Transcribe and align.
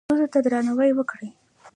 ښځو 0.09 0.25
ته 0.33 0.39
درناوی 0.43 0.91
وکړئ 0.95 1.29